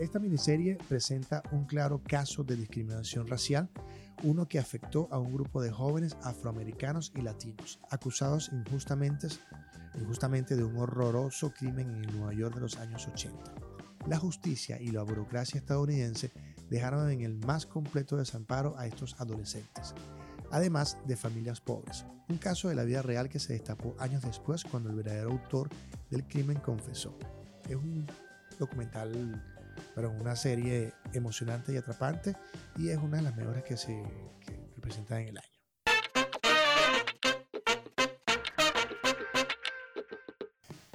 Esta 0.00 0.18
miniserie 0.18 0.76
presenta 0.88 1.40
un 1.52 1.66
claro 1.66 2.02
caso 2.02 2.42
de 2.42 2.56
discriminación 2.56 3.28
racial 3.28 3.70
uno 4.22 4.48
que 4.48 4.58
afectó 4.58 5.08
a 5.10 5.18
un 5.18 5.32
grupo 5.32 5.62
de 5.62 5.70
jóvenes 5.70 6.16
afroamericanos 6.22 7.12
y 7.16 7.22
latinos, 7.22 7.80
acusados 7.90 8.50
injustamente, 8.52 9.28
injustamente 9.94 10.56
de 10.56 10.64
un 10.64 10.76
horroroso 10.78 11.52
crimen 11.52 11.90
en 11.90 12.04
el 12.04 12.16
Nueva 12.16 12.32
York 12.32 12.54
de 12.54 12.60
los 12.60 12.76
años 12.78 13.06
80. 13.08 13.38
La 14.06 14.18
justicia 14.18 14.80
y 14.80 14.88
la 14.88 15.02
burocracia 15.02 15.58
estadounidense 15.58 16.32
dejaron 16.70 17.10
en 17.10 17.22
el 17.22 17.36
más 17.46 17.66
completo 17.66 18.16
desamparo 18.16 18.76
a 18.78 18.86
estos 18.86 19.20
adolescentes, 19.20 19.94
además 20.50 20.96
de 21.06 21.16
familias 21.16 21.60
pobres. 21.60 22.06
Un 22.28 22.38
caso 22.38 22.68
de 22.68 22.76
la 22.76 22.84
vida 22.84 23.02
real 23.02 23.28
que 23.28 23.40
se 23.40 23.52
destapó 23.52 23.96
años 23.98 24.22
después 24.22 24.64
cuando 24.64 24.90
el 24.90 24.96
verdadero 24.96 25.32
autor 25.32 25.68
del 26.10 26.26
crimen 26.26 26.58
confesó. 26.58 27.16
Es 27.68 27.76
un 27.76 28.06
documental 28.58 29.42
pero 29.94 30.10
una 30.10 30.36
serie 30.36 30.92
emocionante 31.12 31.72
y 31.72 31.76
atrapante 31.76 32.36
y 32.76 32.88
es 32.88 32.98
una 32.98 33.18
de 33.18 33.22
las 33.22 33.36
mejores 33.36 33.64
que 33.64 33.76
se 33.76 34.02
representan 34.74 35.22
en 35.22 35.28
el 35.28 35.38
año. 35.38 35.46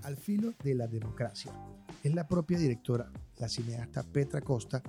Al 0.03 0.17
filo 0.17 0.53
de 0.63 0.75
la 0.75 0.87
democracia. 0.87 1.51
Es 2.03 2.13
la 2.13 2.27
propia 2.27 2.59
directora, 2.59 3.11
la 3.37 3.49
cineasta 3.49 4.03
Petra 4.03 4.41
Costa, 4.41 4.83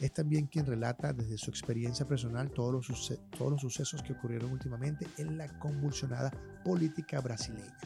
es 0.00 0.12
también 0.12 0.46
quien 0.46 0.66
relata 0.66 1.12
desde 1.12 1.36
su 1.36 1.50
experiencia 1.50 2.06
personal 2.06 2.52
todos 2.52 2.88
los 2.88 3.60
sucesos 3.60 4.02
que 4.02 4.12
ocurrieron 4.12 4.52
últimamente 4.52 5.06
en 5.18 5.36
la 5.36 5.58
convulsionada 5.58 6.30
política 6.64 7.20
brasileña 7.20 7.76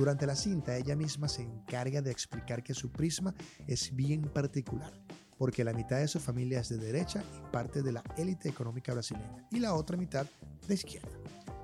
durante 0.00 0.26
la 0.26 0.34
cinta, 0.34 0.76
ella 0.76 0.96
misma 0.96 1.28
se 1.28 1.42
encarga 1.42 2.00
de 2.00 2.10
explicar 2.10 2.62
que 2.62 2.72
su 2.72 2.90
prisma 2.90 3.34
es 3.66 3.94
bien 3.94 4.22
particular, 4.22 4.92
porque 5.40 5.64
la 5.64 5.72
mitad 5.72 5.96
de 6.00 6.06
su 6.06 6.20
familia 6.20 6.60
es 6.60 6.68
de 6.68 6.76
derecha 6.76 7.24
y 7.34 7.50
parte 7.50 7.80
de 7.80 7.92
la 7.92 8.04
élite 8.18 8.50
económica 8.50 8.92
brasileña, 8.92 9.48
y 9.50 9.58
la 9.58 9.72
otra 9.72 9.96
mitad 9.96 10.26
de 10.68 10.74
izquierda. 10.74 11.08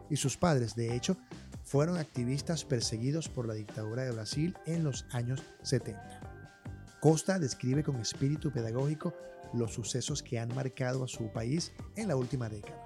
Y 0.08 0.16
sus 0.16 0.38
padres, 0.38 0.74
de 0.74 0.96
hecho, 0.96 1.18
fueron 1.62 1.98
activistas 1.98 2.64
perseguidos 2.64 3.28
por 3.28 3.46
la 3.46 3.52
dictadura 3.52 4.04
de 4.04 4.12
Brasil 4.12 4.56
en 4.64 4.82
los 4.82 5.04
años 5.10 5.42
70. 5.60 6.00
Costa 7.02 7.38
describe 7.38 7.82
con 7.84 7.96
espíritu 7.96 8.50
pedagógico 8.50 9.12
los 9.52 9.74
sucesos 9.74 10.22
que 10.22 10.38
han 10.38 10.54
marcado 10.54 11.04
a 11.04 11.08
su 11.08 11.30
país 11.30 11.72
en 11.96 12.08
la 12.08 12.16
última 12.16 12.48
década. 12.48 12.82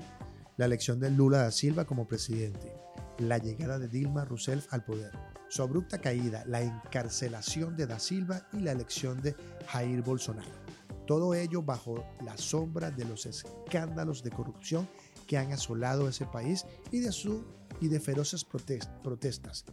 La 0.56 0.64
elección 0.64 0.98
de 0.98 1.12
Lula 1.12 1.42
da 1.42 1.52
Silva 1.52 1.84
como 1.84 2.08
presidente, 2.08 2.74
la 3.18 3.38
llegada 3.38 3.78
de 3.78 3.86
Dilma 3.86 4.24
Rousseff 4.24 4.66
al 4.72 4.84
poder, 4.84 5.12
su 5.50 5.62
abrupta 5.62 6.00
caída, 6.00 6.42
la 6.46 6.62
encarcelación 6.62 7.76
de 7.76 7.86
Da 7.86 8.00
Silva 8.00 8.48
y 8.52 8.58
la 8.58 8.72
elección 8.72 9.22
de 9.22 9.36
Jair 9.68 10.02
Bolsonaro. 10.02 10.69
Todo 11.10 11.34
ello 11.34 11.60
bajo 11.60 12.04
la 12.24 12.38
sombra 12.38 12.92
de 12.92 13.04
los 13.04 13.26
escándalos 13.26 14.22
de 14.22 14.30
corrupción 14.30 14.88
que 15.26 15.38
han 15.38 15.50
asolado 15.50 16.08
ese 16.08 16.24
país 16.24 16.64
y 16.92 17.00
de, 17.00 17.10
su, 17.10 17.44
y 17.80 17.88
de 17.88 17.98
feroces 17.98 18.44
protestas 18.44 19.64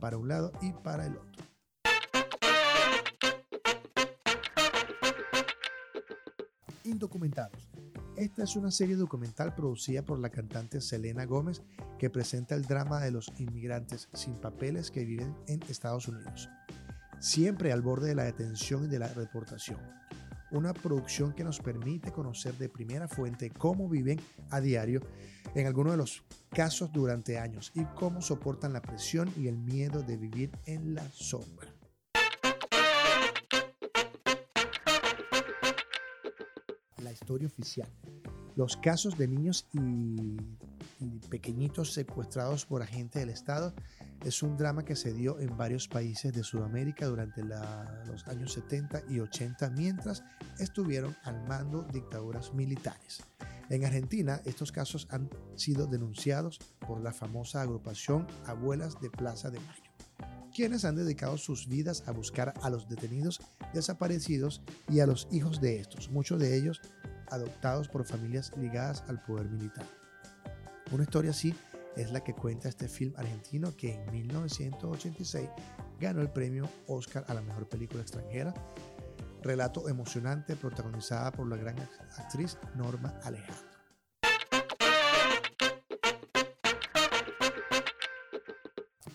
para 0.00 0.18
un 0.18 0.28
lado 0.28 0.52
y 0.60 0.70
para 0.72 1.06
el 1.06 1.16
otro. 1.16 1.46
Indocumentados. 6.84 7.70
Esta 8.18 8.44
es 8.44 8.54
una 8.54 8.70
serie 8.70 8.96
documental 8.96 9.54
producida 9.54 10.02
por 10.02 10.18
la 10.18 10.28
cantante 10.28 10.82
Selena 10.82 11.24
Gómez 11.24 11.62
que 11.98 12.10
presenta 12.10 12.54
el 12.54 12.66
drama 12.66 13.00
de 13.00 13.12
los 13.12 13.32
inmigrantes 13.38 14.10
sin 14.12 14.34
papeles 14.34 14.90
que 14.90 15.06
viven 15.06 15.34
en 15.46 15.62
Estados 15.70 16.06
Unidos, 16.06 16.50
siempre 17.18 17.72
al 17.72 17.80
borde 17.80 18.08
de 18.08 18.14
la 18.14 18.24
detención 18.24 18.84
y 18.84 18.88
de 18.88 18.98
la 18.98 19.08
deportación. 19.08 19.80
Una 20.52 20.72
producción 20.72 21.32
que 21.32 21.44
nos 21.44 21.58
permite 21.58 22.12
conocer 22.12 22.56
de 22.58 22.68
primera 22.68 23.08
fuente 23.08 23.50
cómo 23.50 23.88
viven 23.88 24.20
a 24.50 24.60
diario 24.60 25.00
en 25.54 25.66
algunos 25.66 25.92
de 25.92 25.96
los 25.96 26.24
casos 26.50 26.92
durante 26.92 27.38
años 27.38 27.72
y 27.74 27.84
cómo 27.96 28.20
soportan 28.20 28.72
la 28.72 28.82
presión 28.82 29.32
y 29.36 29.48
el 29.48 29.58
miedo 29.58 30.02
de 30.02 30.16
vivir 30.16 30.50
en 30.66 30.94
la 30.94 31.08
sombra. 31.10 31.74
La 37.02 37.12
historia 37.12 37.46
oficial 37.46 37.90
los 38.56 38.76
casos 38.76 39.16
de 39.16 39.28
niños 39.28 39.66
y, 39.72 40.36
pequeñitos 41.30 41.92
secuestrados 41.92 42.66
por 42.66 42.82
agentes 42.82 43.22
del 43.22 43.30
Estado 43.30 43.74
es 44.24 44.42
un 44.42 44.56
drama 44.56 44.84
que 44.84 44.96
se 44.96 45.12
dio 45.12 45.38
en 45.40 45.56
varios 45.56 45.88
países 45.88 46.32
de 46.32 46.44
Sudamérica 46.44 47.06
durante 47.06 47.42
los 47.42 48.26
años 48.28 48.52
70 48.52 49.02
y 49.08 49.20
80 49.20 49.70
mientras 49.70 50.22
estuvieron 50.58 51.16
al 51.24 51.42
mando 51.46 51.82
dictaduras 51.92 52.54
militares. 52.54 53.22
En 53.68 53.84
Argentina, 53.84 54.40
estos 54.44 54.70
casos 54.70 55.08
han 55.10 55.30
sido 55.56 55.86
denunciados 55.86 56.58
por 56.86 57.00
la 57.00 57.12
famosa 57.12 57.62
agrupación 57.62 58.26
Abuelas 58.46 59.00
de 59.00 59.10
Plaza 59.10 59.50
de 59.50 59.60
Mayo, 59.60 59.82
quienes 60.54 60.84
han 60.84 60.96
dedicado 60.96 61.38
sus 61.38 61.68
vidas 61.68 62.04
a 62.06 62.12
buscar 62.12 62.54
a 62.62 62.70
los 62.70 62.88
detenidos 62.88 63.40
desaparecidos 63.72 64.62
y 64.88 65.00
a 65.00 65.06
los 65.06 65.26
hijos 65.32 65.60
de 65.60 65.80
estos, 65.80 66.10
muchos 66.10 66.38
de 66.38 66.56
ellos 66.56 66.80
adoptados 67.30 67.88
por 67.88 68.04
familias 68.04 68.52
ligadas 68.56 69.04
al 69.08 69.22
poder 69.22 69.48
militar. 69.48 69.86
Una 70.92 71.04
historia 71.04 71.30
así 71.30 71.54
es 71.96 72.12
la 72.12 72.22
que 72.22 72.34
cuenta 72.34 72.68
este 72.68 72.88
film 72.88 73.12
argentino 73.16 73.74
que 73.76 73.94
en 73.94 74.10
1986 74.12 75.48
ganó 76.00 76.22
el 76.22 76.30
premio 76.30 76.68
Oscar 76.86 77.24
a 77.28 77.34
la 77.34 77.42
mejor 77.42 77.68
película 77.68 78.02
extranjera. 78.02 78.54
Relato 79.42 79.88
emocionante 79.88 80.56
protagonizada 80.56 81.32
por 81.32 81.48
la 81.48 81.56
gran 81.56 81.76
actriz 82.16 82.58
Norma 82.76 83.18
Alejandro. 83.24 83.70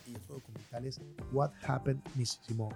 Y 0.05 0.15
otro 0.15 0.35
documental 0.35 0.85
es 0.85 0.99
What 1.31 1.51
Happened 1.65 2.01
Miss 2.15 2.39
Simone 2.45 2.75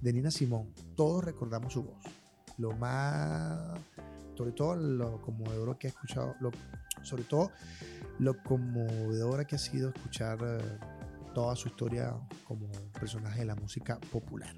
de 0.00 0.12
Nina 0.12 0.30
Simone. 0.30 0.72
Todos 0.96 1.24
recordamos 1.24 1.72
su 1.72 1.82
voz. 1.82 2.04
Lo 2.56 2.72
más 2.76 3.78
sobre 4.38 4.52
todo 4.52 4.76
lo 4.76 5.20
conmovedor 5.20 5.76
que 5.78 5.88
he 5.88 5.90
escuchado, 5.90 6.36
lo, 6.38 6.52
sobre 7.02 7.24
todo 7.24 7.50
lo 8.18 8.42
conmovedora 8.42 9.46
que 9.46 9.56
ha 9.56 9.58
sido 9.58 9.90
escuchar 9.90 10.38
eh, 10.42 10.58
toda 11.34 11.54
su 11.56 11.68
historia 11.68 12.14
como 12.44 12.68
personaje 12.98 13.40
de 13.40 13.46
la 13.46 13.54
música 13.54 13.98
popular. 14.12 14.54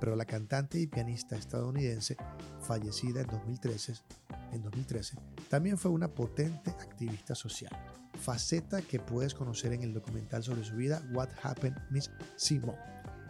Pero 0.00 0.16
la 0.16 0.24
cantante 0.24 0.78
y 0.78 0.86
pianista 0.86 1.36
estadounidense, 1.36 2.16
fallecida 2.60 3.20
en 3.20 3.28
2013, 3.28 3.94
en 4.52 4.62
2013, 4.62 5.16
también 5.48 5.78
fue 5.78 5.90
una 5.90 6.08
potente 6.08 6.70
activista 6.70 7.34
social, 7.34 7.70
faceta 8.20 8.82
que 8.82 8.98
puedes 8.98 9.34
conocer 9.34 9.72
en 9.72 9.82
el 9.82 9.94
documental 9.94 10.42
sobre 10.42 10.64
su 10.64 10.74
vida 10.74 11.02
What 11.12 11.28
Happened 11.42 11.78
Miss 11.90 12.10
Simone. 12.36 12.78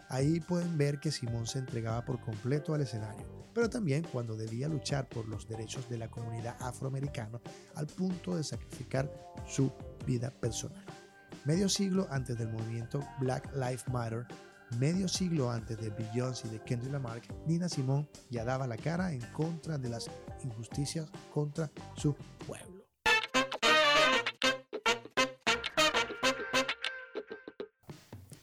Ahí 0.09 0.39
pueden 0.39 0.77
ver 0.77 0.99
que 0.99 1.11
Simone 1.11 1.47
se 1.47 1.59
entregaba 1.59 2.03
por 2.03 2.19
completo 2.19 2.73
al 2.73 2.81
escenario 2.81 3.34
pero 3.55 3.69
también 3.69 4.05
cuando 4.11 4.35
debía 4.35 4.67
luchar 4.67 5.07
por 5.07 5.25
los 5.29 5.47
derechos 5.47 5.89
de 5.89 5.97
la 5.97 6.11
comunidad 6.11 6.57
afroamericana 6.59 7.39
al 7.75 7.87
punto 7.87 8.35
de 8.35 8.43
sacrificar 8.43 9.09
su 9.47 9.71
vida 10.05 10.29
personal. 10.29 10.85
Medio 11.45 11.69
siglo 11.69 12.05
antes 12.11 12.37
del 12.37 12.49
movimiento 12.49 12.99
Black 13.21 13.49
Lives 13.55 13.87
Matter, 13.87 14.27
Medio 14.77 15.07
siglo 15.07 15.51
antes 15.51 15.77
de 15.77 15.89
Beyoncé 15.91 16.47
y 16.47 16.51
de 16.51 16.63
Kendrick 16.63 16.91
Lamar, 16.91 17.21
Nina 17.45 17.69
Simone 17.69 18.09
ya 18.29 18.43
daba 18.43 18.67
la 18.67 18.75
cara 18.75 19.13
en 19.13 19.21
contra 19.31 19.77
de 19.77 19.87
las 19.87 20.09
injusticias 20.43 21.09
contra 21.33 21.71
su 21.95 22.13
pueblo. 22.45 22.83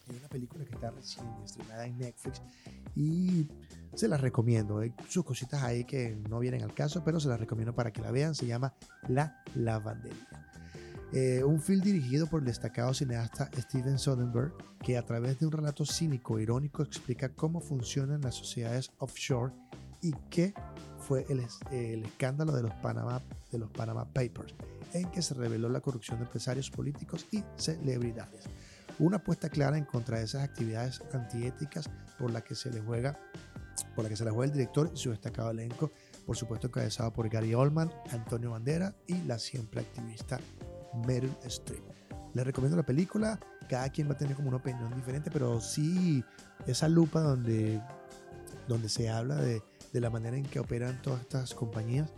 Hay 0.09 0.17
una 0.17 0.29
película 0.29 0.65
que 0.65 0.75
está 0.75 0.91
recién 0.91 1.27
estrenada 1.45 1.85
en 1.85 1.99
Netflix 1.99 2.41
y 2.95 3.47
se 3.95 4.09
las 4.09 4.21
recomiendo. 4.21 4.79
Hay 4.79 4.95
sus 5.09 5.25
cositas 5.25 5.63
ahí 5.63 5.85
que 5.85 6.17
no 6.29 6.39
vienen 6.39 6.63
al 6.63 6.75
caso, 6.75 7.03
pero 7.05 7.21
se 7.21 7.29
las 7.29 7.39
recomiendo 7.39 7.75
para 7.75 7.93
que 7.93 8.01
la 8.01 8.11
vean. 8.11 8.35
Se 8.35 8.47
llama 8.47 8.75
La 9.09 9.43
Lavandería. 9.55 10.43
Eh, 11.13 11.45
un 11.45 11.61
film 11.61 11.83
dirigido 11.83 12.27
por 12.27 12.41
el 12.41 12.47
destacado 12.47 12.95
cineasta 12.95 13.51
Steven 13.55 13.99
Soderbergh, 13.99 14.55
que 14.83 14.97
a 14.97 15.05
través 15.05 15.39
de 15.39 15.47
un 15.47 15.53
relato 15.53 15.85
cínico 15.85 16.39
e 16.39 16.45
irónico 16.45 16.83
explica 16.83 17.29
cómo 17.29 17.61
funcionan 17.61 18.23
las 18.23 18.35
sociedades 18.35 18.91
offshore 18.99 19.53
y 20.01 20.13
qué 20.31 20.55
fue 20.99 21.27
el, 21.29 21.45
el, 21.71 22.05
escándalo 22.05 22.53
de 22.53 22.63
los, 22.63 22.73
Panama, 22.77 23.21
de 23.51 23.59
los 23.59 23.71
Panama 23.71 24.07
Papers, 24.07 24.55
en 24.95 25.11
que 25.11 25.21
se 25.21 25.35
reveló 25.35 25.69
la 25.69 25.81
corrupción 25.81 26.19
de 26.19 26.25
empresarios 26.25 26.71
políticos 26.71 27.27
y 27.31 27.45
celebridades. 27.57 28.45
Una 28.99 29.19
apuesta 29.19 29.51
clara 29.51 29.77
en 29.77 29.85
contra 29.85 30.19
de 30.19 30.25
esas 30.25 30.43
actividades 30.43 31.03
antiéticas 31.13 31.91
por 32.19 32.31
la 32.31 32.43
que 32.43 32.55
se 32.55 32.71
le 32.71 32.81
juega, 32.81 33.19
por 33.95 34.05
la 34.05 34.11
que 34.11 34.17
se 34.17 34.25
le 34.25 34.31
juega 34.31 34.47
el 34.47 34.53
director 34.53 34.91
y 34.95 34.97
su 34.97 35.11
destacado 35.11 35.51
elenco, 35.51 35.91
por 36.27 36.37
supuesto 36.37 36.69
encabezado 36.69 37.13
por 37.13 37.29
Gary 37.29 37.55
Oldman, 37.55 37.93
Antonio 38.11 38.51
Bandera 38.51 38.95
y 39.07 39.23
la 39.23 39.39
siempre 39.39 39.81
activista 39.81 40.39
Meryl 41.07 41.35
Streep. 41.45 41.83
Les 42.35 42.45
recomiendo 42.47 42.77
la 42.77 42.87
película, 42.87 43.39
cada 43.69 43.91
quien 43.91 44.09
va 44.09 44.13
a 44.13 44.19
tener 44.19 44.35
como 44.35 44.49
una 44.49 44.57
opinión 44.59 44.95
diferente, 44.95 45.31
pero 45.31 45.61
sí 45.61 46.25
esa 46.67 46.89
lupa 46.89 47.21
donde, 47.21 47.81
donde 48.69 48.89
se 48.89 49.11
habla 49.11 49.37
de, 49.37 49.63
de 49.93 50.01
la 50.01 50.11
manera 50.11 50.37
en 50.37 50.45
que 50.45 50.61
operan 50.61 51.03
todas 51.03 51.21
estas 51.21 51.55
compañías 51.55 52.11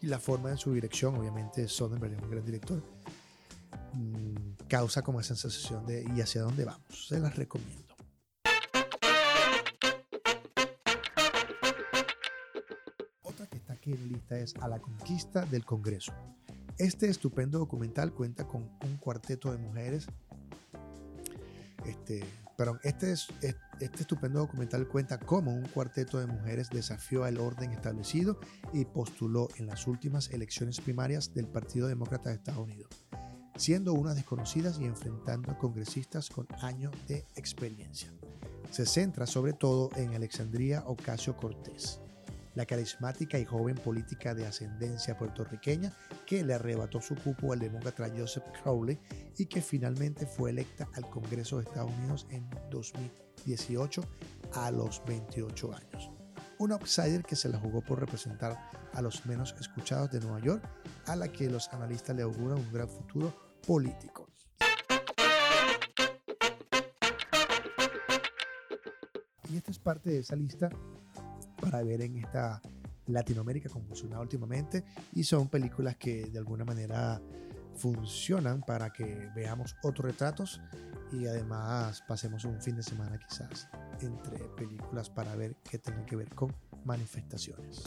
y 0.00 0.06
la 0.06 0.18
forma 0.18 0.50
de 0.50 0.56
su 0.56 0.72
dirección, 0.72 1.16
obviamente 1.16 1.66
Soderbergh 1.66 2.14
es 2.14 2.22
un 2.22 2.30
gran 2.30 2.44
director, 2.44 2.82
mmm, 3.94 4.66
causa 4.68 5.02
como 5.02 5.20
esa 5.20 5.34
sensación 5.34 5.84
de 5.86 6.04
y 6.14 6.20
hacia 6.20 6.42
dónde 6.42 6.64
vamos. 6.64 7.08
Se 7.08 7.18
las 7.18 7.34
recomiendo. 7.34 7.87
Lista 13.96 14.38
es 14.38 14.54
A 14.56 14.68
la 14.68 14.78
conquista 14.80 15.44
del 15.46 15.64
Congreso. 15.64 16.12
Este 16.78 17.08
estupendo 17.08 17.58
documental 17.58 18.12
cuenta 18.12 18.46
con 18.46 18.62
un 18.84 18.96
cuarteto 18.98 19.50
de 19.50 19.58
mujeres. 19.58 20.06
Este, 21.84 22.24
perdón, 22.56 22.78
este, 22.82 23.12
es, 23.12 23.28
este 23.40 24.00
estupendo 24.00 24.40
documental 24.40 24.86
cuenta 24.86 25.18
cómo 25.18 25.52
un 25.54 25.66
cuarteto 25.66 26.18
de 26.18 26.26
mujeres 26.26 26.70
desafió 26.70 27.26
el 27.26 27.38
orden 27.38 27.72
establecido 27.72 28.38
y 28.72 28.84
postuló 28.84 29.48
en 29.56 29.66
las 29.66 29.86
últimas 29.86 30.30
elecciones 30.30 30.80
primarias 30.80 31.34
del 31.34 31.48
Partido 31.48 31.88
Demócrata 31.88 32.30
de 32.30 32.36
Estados 32.36 32.60
Unidos, 32.60 32.90
siendo 33.56 33.94
unas 33.94 34.16
desconocidas 34.16 34.78
y 34.78 34.84
enfrentando 34.84 35.50
a 35.50 35.58
congresistas 35.58 36.28
con 36.28 36.46
años 36.60 36.92
de 37.06 37.24
experiencia. 37.36 38.12
Se 38.70 38.84
centra 38.86 39.26
sobre 39.26 39.54
todo 39.54 39.90
en 39.96 40.14
Alexandria 40.14 40.84
Ocasio 40.86 41.36
Cortés, 41.36 42.00
la 42.58 42.66
carismática 42.66 43.38
y 43.38 43.44
joven 43.44 43.76
política 43.76 44.34
de 44.34 44.44
ascendencia 44.44 45.16
puertorriqueña 45.16 45.92
que 46.26 46.42
le 46.42 46.54
arrebató 46.54 47.00
su 47.00 47.14
cupo 47.14 47.52
al 47.52 47.60
demócrata 47.60 48.10
Joseph 48.10 48.42
Crowley 48.60 48.98
y 49.36 49.46
que 49.46 49.62
finalmente 49.62 50.26
fue 50.26 50.50
electa 50.50 50.88
al 50.94 51.08
Congreso 51.08 51.58
de 51.58 51.62
Estados 51.62 51.92
Unidos 51.98 52.26
en 52.30 52.50
2018 52.68 54.02
a 54.54 54.72
los 54.72 55.00
28 55.06 55.72
años. 55.72 56.10
Un 56.58 56.72
outsider 56.72 57.22
que 57.22 57.36
se 57.36 57.48
la 57.48 57.60
jugó 57.60 57.80
por 57.80 58.00
representar 58.00 58.58
a 58.92 59.02
los 59.02 59.24
menos 59.24 59.54
escuchados 59.60 60.10
de 60.10 60.18
Nueva 60.18 60.40
York, 60.40 60.68
a 61.06 61.14
la 61.14 61.28
que 61.28 61.48
los 61.48 61.68
analistas 61.68 62.16
le 62.16 62.22
auguran 62.22 62.58
un 62.58 62.72
gran 62.72 62.88
futuro 62.88 63.32
político. 63.64 64.28
Y 69.48 69.56
esta 69.56 69.70
es 69.70 69.78
parte 69.78 70.10
de 70.10 70.18
esa 70.18 70.34
lista 70.34 70.68
para 71.70 71.84
ver 71.84 72.00
en 72.00 72.16
esta 72.16 72.62
Latinoamérica 73.06 73.68
convulsionada 73.68 74.22
últimamente 74.22 74.84
y 75.14 75.22
son 75.22 75.48
películas 75.48 75.96
que 75.96 76.24
de 76.26 76.38
alguna 76.38 76.64
manera 76.64 77.20
funcionan 77.74 78.62
para 78.62 78.90
que 78.90 79.28
veamos 79.34 79.76
otros 79.82 80.06
retratos 80.06 80.60
y 81.12 81.26
además 81.26 82.02
pasemos 82.08 82.44
un 82.44 82.60
fin 82.60 82.76
de 82.76 82.82
semana 82.82 83.18
quizás 83.18 83.68
entre 84.00 84.38
películas 84.56 85.10
para 85.10 85.34
ver 85.36 85.56
qué 85.68 85.78
tienen 85.78 86.04
que 86.06 86.16
ver 86.16 86.34
con 86.34 86.54
manifestaciones. 86.84 87.82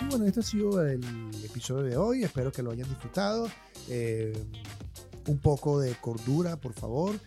Y 0.00 0.04
bueno, 0.06 0.26
este 0.26 0.40
ha 0.40 0.42
sido 0.42 0.84
el 0.84 1.02
episodio 1.44 1.82
de 1.82 1.96
hoy, 1.96 2.22
espero 2.22 2.52
que 2.52 2.62
lo 2.62 2.70
hayan 2.70 2.88
disfrutado. 2.88 3.48
Eh, 3.88 4.32
un 5.26 5.38
poco 5.38 5.80
de 5.80 5.94
cordura, 5.94 6.56
por 6.56 6.74
favor. 6.74 7.18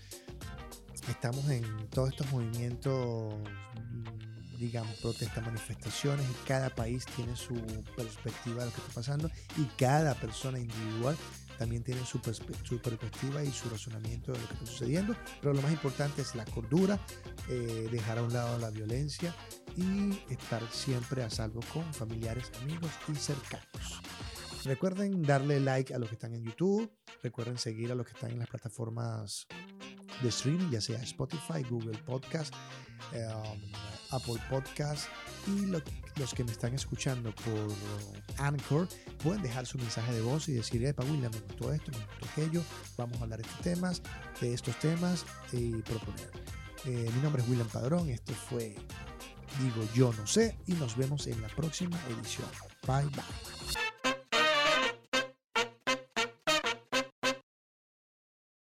Estamos 1.09 1.49
en 1.49 1.63
todos 1.89 2.09
estos 2.09 2.29
movimientos, 2.31 3.33
mm, 3.33 4.57
digamos, 4.59 4.95
protestas, 4.97 5.43
manifestaciones, 5.45 6.25
y 6.29 6.47
cada 6.47 6.69
país 6.69 7.05
tiene 7.15 7.35
su 7.35 7.55
perspectiva 7.95 8.59
de 8.59 8.65
lo 8.65 8.71
que 8.71 8.81
está 8.81 8.93
pasando 8.93 9.31
y 9.57 9.65
cada 9.77 10.13
persona 10.15 10.59
individual 10.59 11.15
también 11.57 11.83
tiene 11.83 12.05
su, 12.05 12.19
perspectiva 12.19 13.43
y 13.43 13.51
su 13.51 13.69
razonamiento 13.69 14.31
de 14.31 14.39
lo 14.39 14.47
que 14.47 14.53
está 14.53 14.65
sucediendo. 14.65 15.15
Pero 15.41 15.53
lo 15.53 15.61
más 15.61 15.71
importante 15.71 16.21
es 16.21 16.35
la 16.35 16.45
cordura, 16.45 16.99
eh, 17.49 17.89
dejar 17.91 18.19
a 18.19 18.23
un 18.23 18.33
lado 18.33 18.57
la 18.59 18.69
violencia 18.69 19.33
y 19.75 20.19
estar 20.31 20.61
siempre 20.71 21.23
a 21.23 21.29
salvo 21.29 21.61
con 21.73 21.91
familiares, 21.93 22.51
amigos 22.61 22.91
y 23.07 23.15
cercanos. 23.15 24.01
Recuerden 24.67 25.23
darle 25.23 25.61
like 25.61 25.93
a 25.93 25.97
los 25.97 26.09
que 26.09 26.15
están 26.15 26.33
en 26.33 26.43
YouTube. 26.43 26.91
Recuerden 27.23 27.57
seguir 27.57 27.89
a 27.91 27.95
los 27.95 28.05
que 28.05 28.11
están 28.11 28.31
en 28.31 28.39
las 28.39 28.49
plataformas 28.49 29.47
de 30.21 30.27
streaming, 30.27 30.69
ya 30.69 30.81
sea 30.81 31.01
Spotify, 31.03 31.63
Google 31.69 31.97
Podcast, 31.99 32.53
um, 33.13 33.61
Apple 34.11 34.41
Podcast 34.49 35.07
y 35.47 35.67
lo, 35.67 35.81
los 36.17 36.33
que 36.33 36.43
me 36.43 36.51
están 36.51 36.73
escuchando 36.73 37.33
por 37.35 37.73
Anchor 38.39 38.89
pueden 39.23 39.41
dejar 39.41 39.65
su 39.65 39.77
mensaje 39.77 40.13
de 40.13 40.21
voz 40.21 40.49
y 40.49 40.53
decir, 40.53 40.83
Epa 40.85 41.03
William, 41.05 41.31
me 41.31 41.39
gustó 41.39 41.71
esto, 41.71 41.91
me 41.91 41.99
gustó 41.99 42.25
aquello, 42.31 42.61
vamos 42.97 43.17
a 43.19 43.23
hablar 43.23 43.39
de 43.39 43.47
estos 43.47 43.61
temas, 43.61 44.01
de 44.41 44.53
estos 44.53 44.79
temas 44.79 45.25
y 45.53 45.81
proponer. 45.83 46.31
Eh, 46.85 47.09
mi 47.15 47.21
nombre 47.21 47.41
es 47.41 47.47
William 47.47 47.69
Padrón, 47.69 48.09
esto 48.09 48.33
fue 48.33 48.75
Digo 49.61 49.87
Yo 49.93 50.11
No 50.13 50.27
Sé 50.27 50.57
y 50.65 50.73
nos 50.73 50.97
vemos 50.97 51.25
en 51.27 51.41
la 51.41 51.47
próxima 51.49 51.97
edición. 52.09 52.49
Bye 52.85 53.05
bye. 53.15 53.56